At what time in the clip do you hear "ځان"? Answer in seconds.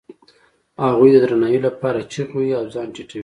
2.73-2.87